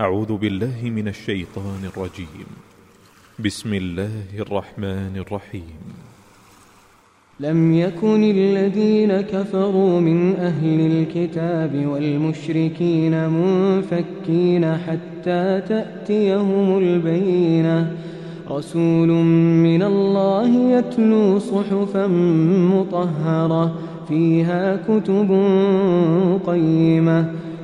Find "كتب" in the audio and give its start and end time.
24.76-25.30